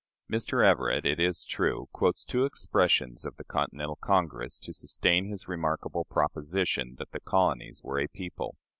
Mr. 0.27 0.65
Everett, 0.65 1.05
it 1.05 1.19
is 1.19 1.45
true, 1.45 1.87
quotes 1.93 2.23
two 2.23 2.43
expressions 2.43 3.23
of 3.23 3.35
the 3.37 3.43
Continental 3.43 3.97
Congress 3.97 4.57
to 4.57 4.73
sustain 4.73 5.25
his 5.29 5.47
remarkable 5.47 6.05
proposition 6.05 6.95
that 6.97 7.11
the 7.11 7.19
colonies 7.19 7.83
were 7.83 7.99
"a 7.99 8.07
people." 8.07 8.57